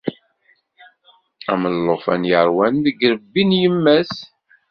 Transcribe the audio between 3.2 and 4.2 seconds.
n yemma-s.